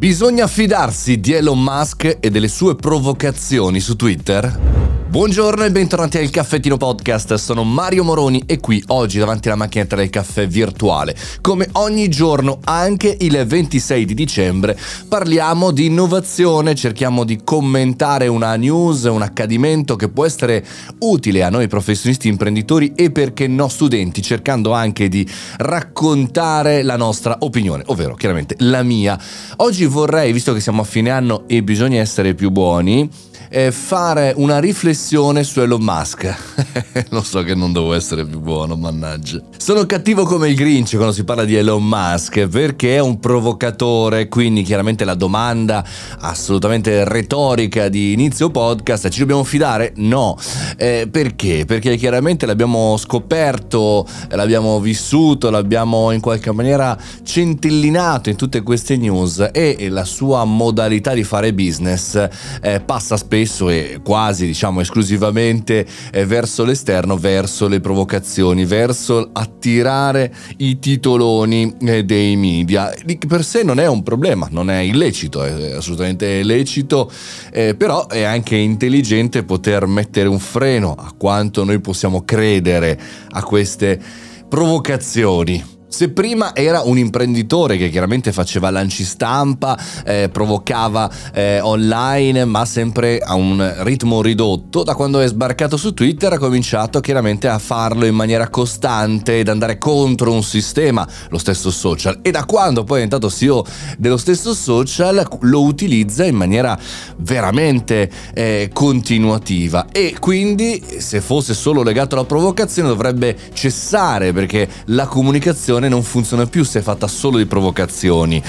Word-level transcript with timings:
Bisogna 0.00 0.46
fidarsi 0.46 1.20
di 1.20 1.34
Elon 1.34 1.62
Musk 1.62 2.16
e 2.20 2.30
delle 2.30 2.48
sue 2.48 2.74
provocazioni 2.74 3.80
su 3.80 3.96
Twitter? 3.96 4.89
Buongiorno 5.10 5.64
e 5.64 5.72
bentornati 5.72 6.18
al 6.18 6.30
Caffettino 6.30 6.76
Podcast, 6.76 7.34
sono 7.34 7.64
Mario 7.64 8.04
Moroni 8.04 8.44
e 8.46 8.60
qui 8.60 8.80
oggi 8.86 9.18
davanti 9.18 9.48
alla 9.48 9.56
macchinetta 9.56 9.96
del 9.96 10.08
caffè 10.08 10.46
virtuale. 10.46 11.16
Come 11.40 11.68
ogni 11.72 12.08
giorno, 12.08 12.60
anche 12.62 13.16
il 13.18 13.44
26 13.44 14.04
di 14.04 14.14
dicembre, 14.14 14.78
parliamo 15.08 15.72
di 15.72 15.86
innovazione, 15.86 16.76
cerchiamo 16.76 17.24
di 17.24 17.40
commentare 17.42 18.28
una 18.28 18.54
news, 18.54 19.02
un 19.02 19.22
accadimento 19.22 19.96
che 19.96 20.10
può 20.10 20.24
essere 20.24 20.64
utile 21.00 21.42
a 21.42 21.50
noi 21.50 21.66
professionisti 21.66 22.28
imprenditori 22.28 22.92
e 22.94 23.10
perché 23.10 23.48
no 23.48 23.66
studenti, 23.66 24.22
cercando 24.22 24.70
anche 24.74 25.08
di 25.08 25.28
raccontare 25.56 26.84
la 26.84 26.96
nostra 26.96 27.36
opinione, 27.40 27.82
ovvero 27.86 28.14
chiaramente 28.14 28.54
la 28.58 28.84
mia. 28.84 29.18
Oggi 29.56 29.86
vorrei, 29.86 30.32
visto 30.32 30.52
che 30.52 30.60
siamo 30.60 30.82
a 30.82 30.84
fine 30.84 31.10
anno 31.10 31.48
e 31.48 31.64
bisogna 31.64 31.98
essere 31.98 32.34
più 32.34 32.50
buoni, 32.50 33.29
eh, 33.50 33.72
fare 33.72 34.32
una 34.36 34.60
riflessione 34.60 35.42
su 35.42 35.60
Elon 35.60 35.82
Musk. 35.82 36.34
Lo 37.10 37.22
so 37.22 37.42
che 37.42 37.54
non 37.54 37.72
devo 37.72 37.92
essere 37.92 38.24
più 38.24 38.38
buono, 38.38 38.76
mannaggia. 38.76 39.42
Sono 39.56 39.84
cattivo 39.86 40.24
come 40.24 40.48
il 40.48 40.54
Grinch 40.54 40.94
quando 40.94 41.12
si 41.12 41.24
parla 41.24 41.44
di 41.44 41.56
Elon 41.56 41.84
Musk 41.84 42.46
perché 42.46 42.96
è 42.96 43.00
un 43.00 43.18
provocatore, 43.18 44.28
quindi 44.28 44.62
chiaramente 44.62 45.04
la 45.04 45.14
domanda 45.14 45.84
assolutamente 46.20 47.04
retorica 47.04 47.88
di 47.88 48.12
inizio 48.12 48.50
podcast, 48.50 49.08
ci 49.08 49.18
dobbiamo 49.18 49.42
fidare? 49.44 49.92
No. 49.96 50.38
Eh, 50.82 51.08
perché? 51.10 51.66
Perché 51.66 51.96
chiaramente 51.96 52.46
l'abbiamo 52.46 52.96
scoperto, 52.96 54.06
l'abbiamo 54.30 54.80
vissuto, 54.80 55.50
l'abbiamo 55.50 56.10
in 56.10 56.20
qualche 56.20 56.52
maniera 56.52 56.96
centellinato 57.22 58.30
in 58.30 58.36
tutte 58.36 58.62
queste 58.62 58.96
news 58.96 59.50
e 59.52 59.88
la 59.90 60.06
sua 60.06 60.42
modalità 60.44 61.12
di 61.12 61.22
fare 61.22 61.52
business 61.52 62.28
eh, 62.62 62.80
passa 62.80 63.18
spesso 63.18 63.68
e 63.68 64.00
quasi 64.02 64.46
diciamo 64.46 64.80
esclusivamente 64.80 65.86
eh, 66.12 66.24
verso 66.24 66.64
l'esterno, 66.64 67.18
verso 67.18 67.68
le 67.68 67.80
provocazioni, 67.80 68.64
verso 68.64 69.28
attirare 69.34 70.32
i 70.56 70.78
titoloni 70.78 71.76
eh, 71.78 72.04
dei 72.06 72.36
media. 72.36 72.90
Di 73.04 73.18
per 73.28 73.44
sé 73.44 73.64
non 73.64 73.80
è 73.80 73.86
un 73.86 74.02
problema, 74.02 74.48
non 74.50 74.70
è 74.70 74.78
illecito, 74.78 75.44
è 75.44 75.72
assolutamente 75.72 76.42
lecito, 76.42 77.12
eh, 77.52 77.74
però 77.74 78.06
è 78.06 78.22
anche 78.22 78.56
intelligente 78.56 79.42
poter 79.42 79.84
mettere 79.84 80.26
un 80.26 80.38
freno 80.38 80.68
a 80.78 81.12
quanto 81.16 81.64
noi 81.64 81.80
possiamo 81.80 82.22
credere 82.22 82.98
a 83.30 83.42
queste 83.42 84.00
provocazioni. 84.48 85.79
Se 85.90 86.08
prima 86.10 86.54
era 86.54 86.82
un 86.82 86.98
imprenditore 86.98 87.76
che 87.76 87.90
chiaramente 87.90 88.30
faceva 88.30 88.70
lanci 88.70 89.02
stampa, 89.02 89.76
eh, 90.04 90.28
provocava 90.30 91.10
eh, 91.34 91.58
online, 91.60 92.44
ma 92.44 92.64
sempre 92.64 93.18
a 93.18 93.34
un 93.34 93.74
ritmo 93.78 94.22
ridotto, 94.22 94.84
da 94.84 94.94
quando 94.94 95.18
è 95.18 95.26
sbarcato 95.26 95.76
su 95.76 95.92
Twitter 95.92 96.34
ha 96.34 96.38
cominciato 96.38 97.00
chiaramente 97.00 97.48
a 97.48 97.58
farlo 97.58 98.06
in 98.06 98.14
maniera 98.14 98.48
costante 98.48 99.40
ed 99.40 99.48
andare 99.48 99.78
contro 99.78 100.32
un 100.32 100.44
sistema, 100.44 101.06
lo 101.28 101.38
stesso 101.38 101.72
social. 101.72 102.20
E 102.22 102.30
da 102.30 102.44
quando 102.44 102.84
poi 102.84 103.00
è 103.00 103.04
diventato 103.04 103.28
CEO 103.28 103.66
dello 103.98 104.16
stesso 104.16 104.54
social, 104.54 105.26
lo 105.40 105.62
utilizza 105.62 106.24
in 106.24 106.36
maniera 106.36 106.78
veramente 107.16 108.08
eh, 108.32 108.70
continuativa. 108.72 109.86
E 109.90 110.14
quindi, 110.20 110.80
se 110.98 111.20
fosse 111.20 111.52
solo 111.52 111.82
legato 111.82 112.14
alla 112.14 112.24
provocazione, 112.24 112.88
dovrebbe 112.88 113.36
cessare 113.52 114.32
perché 114.32 114.68
la 114.86 115.08
comunicazione 115.08 115.79
non 115.88 116.02
funziona 116.02 116.46
più 116.46 116.64
se 116.64 116.80
è 116.80 116.82
fatta 116.82 117.06
solo 117.08 117.38
di 117.38 117.46
provocazioni. 117.46 118.42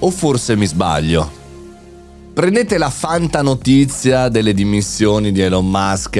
O 0.00 0.10
forse 0.10 0.56
mi 0.56 0.66
sbaglio? 0.66 1.43
Prendete 2.34 2.78
la 2.78 2.90
fanta 2.90 3.42
notizia 3.42 4.28
delle 4.28 4.54
dimissioni 4.54 5.30
di 5.30 5.40
Elon 5.40 5.70
Musk 5.70 6.16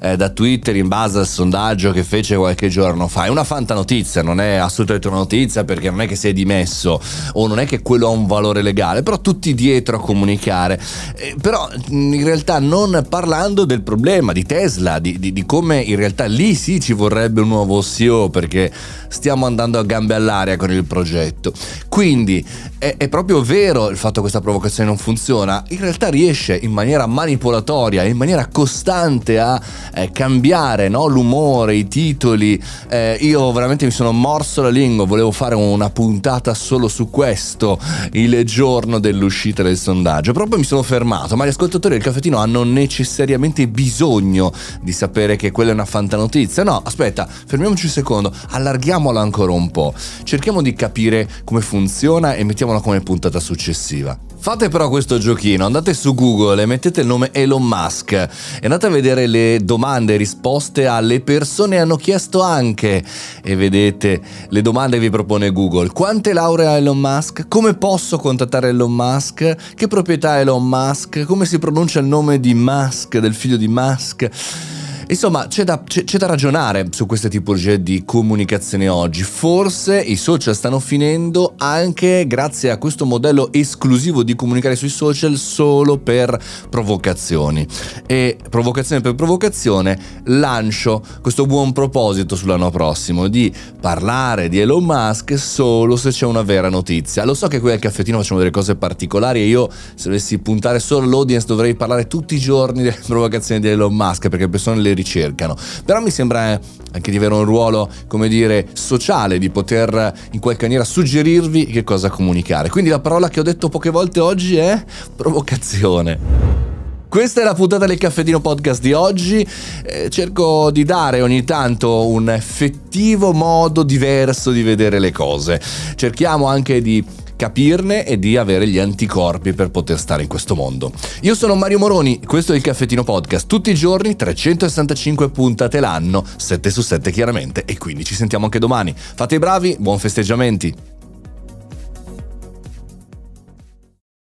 eh, 0.00 0.16
da 0.16 0.30
Twitter 0.30 0.74
in 0.74 0.88
base 0.88 1.18
al 1.18 1.26
sondaggio 1.26 1.92
che 1.92 2.02
fece 2.02 2.34
qualche 2.34 2.70
giorno 2.70 3.08
fa. 3.08 3.26
È 3.26 3.28
una 3.28 3.44
fanta 3.44 3.74
notizia, 3.74 4.22
non 4.22 4.40
è 4.40 4.54
assolutamente 4.54 5.08
una 5.08 5.18
notizia 5.18 5.62
perché 5.64 5.90
non 5.90 6.00
è 6.00 6.06
che 6.06 6.16
si 6.16 6.28
è 6.28 6.32
dimesso 6.32 6.98
o 7.34 7.46
non 7.46 7.58
è 7.58 7.66
che 7.66 7.82
quello 7.82 8.06
ha 8.06 8.10
un 8.10 8.26
valore 8.26 8.62
legale, 8.62 9.02
però 9.02 9.20
tutti 9.20 9.52
dietro 9.52 9.98
a 9.98 10.00
comunicare. 10.00 10.80
Eh, 11.14 11.36
però 11.38 11.68
in 11.88 12.24
realtà 12.24 12.58
non 12.58 13.04
parlando 13.06 13.66
del 13.66 13.82
problema 13.82 14.32
di 14.32 14.46
Tesla, 14.46 14.98
di, 14.98 15.18
di, 15.18 15.30
di, 15.34 15.44
come 15.44 15.82
in 15.82 15.96
realtà 15.96 16.24
lì 16.24 16.54
sì 16.54 16.80
ci 16.80 16.94
vorrebbe 16.94 17.42
un 17.42 17.48
nuovo 17.48 17.82
CEO 17.82 18.30
perché 18.30 18.72
stiamo 19.08 19.44
andando 19.44 19.78
a 19.78 19.82
gambe 19.82 20.14
all'aria 20.14 20.56
con 20.56 20.70
il 20.70 20.84
progetto. 20.84 21.52
Quindi 21.90 22.42
è, 22.78 22.94
è 22.96 23.08
proprio 23.10 23.42
vero 23.42 23.90
il 23.90 23.98
fatto 23.98 24.14
che 24.14 24.20
questa 24.20 24.40
provocazione 24.40 24.88
non 24.88 24.96
funziona 24.96 25.48
persona 25.50 25.64
in 25.68 25.78
realtà 25.80 26.08
riesce 26.08 26.58
in 26.62 26.70
maniera 26.70 27.06
manipolatoria, 27.06 28.04
in 28.04 28.16
maniera 28.16 28.46
costante 28.46 29.38
a 29.38 29.60
eh, 29.94 30.10
cambiare 30.12 30.88
no? 30.88 31.06
l'umore, 31.06 31.74
i 31.74 31.88
titoli. 31.88 32.62
Eh, 32.88 33.18
io 33.20 33.50
veramente 33.52 33.84
mi 33.84 33.90
sono 33.90 34.12
morso 34.12 34.62
la 34.62 34.70
lingua, 34.70 35.04
volevo 35.04 35.32
fare 35.32 35.54
una 35.56 35.90
puntata 35.90 36.54
solo 36.54 36.86
su 36.86 37.10
questo 37.10 37.78
il 38.12 38.44
giorno 38.44 39.00
dell'uscita 39.00 39.62
del 39.62 39.76
sondaggio, 39.76 40.32
proprio 40.32 40.58
mi 40.58 40.64
sono 40.64 40.82
fermato, 40.82 41.36
ma 41.36 41.44
gli 41.44 41.48
ascoltatori 41.48 41.94
del 41.94 42.02
caffettino 42.02 42.38
hanno 42.38 42.62
necessariamente 42.62 43.66
bisogno 43.66 44.52
di 44.80 44.92
sapere 44.92 45.36
che 45.36 45.50
quella 45.50 45.70
è 45.70 45.74
una 45.74 45.84
fantanotizia. 45.84 46.62
No, 46.62 46.80
aspetta, 46.84 47.26
fermiamoci 47.26 47.86
un 47.86 47.90
secondo, 47.90 48.32
allarghiamola 48.50 49.20
ancora 49.20 49.52
un 49.52 49.70
po', 49.70 49.94
cerchiamo 50.22 50.62
di 50.62 50.74
capire 50.74 51.28
come 51.44 51.60
funziona 51.60 52.34
e 52.34 52.44
mettiamola 52.44 52.80
come 52.80 53.00
puntata 53.00 53.40
successiva. 53.40 54.29
Fate 54.42 54.70
però 54.70 54.88
questo 54.88 55.18
giochino, 55.18 55.66
andate 55.66 55.92
su 55.92 56.14
Google 56.14 56.62
e 56.62 56.66
mettete 56.66 57.02
il 57.02 57.06
nome 57.06 57.28
Elon 57.30 57.62
Musk 57.62 58.12
e 58.12 58.28
andate 58.62 58.86
a 58.86 58.88
vedere 58.88 59.26
le 59.26 59.60
domande 59.62 60.14
e 60.14 60.16
risposte 60.16 60.86
alle 60.86 61.20
persone 61.20 61.78
hanno 61.78 61.96
chiesto 61.96 62.40
anche 62.40 63.04
e 63.42 63.54
vedete 63.54 64.18
le 64.48 64.62
domande 64.62 64.96
che 64.96 65.02
vi 65.02 65.10
propone 65.10 65.52
Google. 65.52 65.90
Quante 65.90 66.32
lauree 66.32 66.66
ha 66.66 66.76
Elon 66.78 66.98
Musk? 66.98 67.48
Come 67.48 67.74
posso 67.74 68.16
contattare 68.16 68.70
Elon 68.70 68.94
Musk? 68.94 69.74
Che 69.74 69.88
proprietà 69.88 70.30
ha 70.30 70.38
Elon 70.38 70.66
Musk? 70.66 71.24
Come 71.24 71.44
si 71.44 71.58
pronuncia 71.58 72.00
il 72.00 72.06
nome 72.06 72.40
di 72.40 72.54
Musk, 72.54 73.18
del 73.18 73.34
figlio 73.34 73.58
di 73.58 73.68
Musk? 73.68 74.79
Insomma, 75.10 75.48
c'è 75.48 75.64
da, 75.64 75.82
c'è, 75.84 76.04
c'è 76.04 76.18
da, 76.18 76.26
ragionare 76.26 76.86
su 76.90 77.04
queste 77.04 77.28
tipologie 77.28 77.82
di 77.82 78.04
comunicazione 78.04 78.88
oggi. 78.88 79.24
Forse 79.24 80.00
i 80.00 80.14
social 80.14 80.54
stanno 80.54 80.78
finendo 80.78 81.54
anche 81.56 82.28
grazie 82.28 82.70
a 82.70 82.78
questo 82.78 83.04
modello 83.04 83.52
esclusivo 83.52 84.22
di 84.22 84.36
comunicare 84.36 84.76
sui 84.76 84.88
social 84.88 85.36
solo 85.36 85.98
per 85.98 86.38
provocazioni. 86.68 87.66
E 88.06 88.38
provocazione 88.48 89.00
per 89.00 89.16
provocazione 89.16 89.98
lancio 90.26 91.02
questo 91.20 91.44
buon 91.44 91.72
proposito 91.72 92.36
sull'anno 92.36 92.70
prossimo 92.70 93.26
di 93.26 93.52
parlare 93.80 94.48
di 94.48 94.60
Elon 94.60 94.84
Musk 94.84 95.36
solo 95.36 95.96
se 95.96 96.10
c'è 96.10 96.24
una 96.24 96.42
vera 96.42 96.68
notizia. 96.68 97.24
Lo 97.24 97.34
so 97.34 97.48
che 97.48 97.58
qui 97.58 97.72
al 97.72 97.80
caffettino 97.80 98.18
facciamo 98.18 98.38
delle 98.38 98.52
cose 98.52 98.76
particolari 98.76 99.40
e 99.40 99.46
io 99.46 99.68
se 99.96 100.04
dovessi 100.04 100.38
puntare 100.38 100.78
solo 100.78 101.06
all'audience 101.06 101.48
dovrei 101.48 101.74
parlare 101.74 102.06
tutti 102.06 102.36
i 102.36 102.38
giorni 102.38 102.84
delle 102.84 103.00
provocazioni 103.04 103.60
di 103.60 103.66
Elon 103.66 103.92
Musk 103.92 104.28
perché 104.28 104.44
le 104.44 104.50
persone 104.50 104.80
le 104.80 104.98
ricercano. 105.00 105.56
Però 105.84 106.00
mi 106.00 106.10
sembra 106.10 106.60
anche 106.92 107.10
di 107.10 107.16
avere 107.16 107.34
un 107.34 107.44
ruolo, 107.44 107.88
come 108.06 108.28
dire, 108.28 108.68
sociale, 108.72 109.38
di 109.38 109.50
poter 109.50 110.12
in 110.32 110.40
qualche 110.40 110.62
maniera 110.62 110.84
suggerirvi 110.84 111.66
che 111.66 111.84
cosa 111.84 112.10
comunicare. 112.10 112.68
Quindi 112.68 112.90
la 112.90 113.00
parola 113.00 113.28
che 113.28 113.40
ho 113.40 113.44
detto 113.44 113.68
poche 113.68 113.90
volte 113.90 114.20
oggi 114.20 114.56
è 114.56 114.82
provocazione. 115.14 116.68
Questa 117.10 117.40
è 117.40 117.44
la 117.44 117.54
puntata 117.54 117.86
del 117.86 117.98
caffettino 117.98 118.38
podcast 118.38 118.80
di 118.80 118.92
oggi. 118.92 119.44
Eh, 119.84 120.08
cerco 120.10 120.70
di 120.70 120.84
dare 120.84 121.22
ogni 121.22 121.42
tanto 121.42 122.06
un 122.06 122.30
effettivo 122.30 123.32
modo 123.32 123.82
diverso 123.82 124.52
di 124.52 124.62
vedere 124.62 125.00
le 125.00 125.10
cose. 125.10 125.60
Cerchiamo 125.96 126.46
anche 126.46 126.80
di 126.80 127.04
capirne 127.40 128.04
e 128.04 128.18
di 128.18 128.36
avere 128.36 128.68
gli 128.68 128.78
anticorpi 128.78 129.54
per 129.54 129.70
poter 129.70 129.98
stare 129.98 130.20
in 130.20 130.28
questo 130.28 130.54
mondo. 130.54 130.92
Io 131.22 131.34
sono 131.34 131.54
Mario 131.54 131.78
Moroni, 131.78 132.20
questo 132.22 132.52
è 132.52 132.56
il 132.56 132.60
Caffettino 132.60 133.02
Podcast, 133.02 133.46
tutti 133.46 133.70
i 133.70 133.74
giorni 133.74 134.14
365 134.14 135.30
puntate 135.30 135.80
l'anno, 135.80 136.22
7 136.36 136.68
su 136.68 136.82
7 136.82 137.10
chiaramente, 137.10 137.64
e 137.64 137.78
quindi 137.78 138.04
ci 138.04 138.14
sentiamo 138.14 138.44
anche 138.44 138.58
domani. 138.58 138.94
Fate 138.94 139.36
i 139.36 139.38
bravi, 139.38 139.74
buon 139.78 139.98
festeggiamenti! 139.98 140.99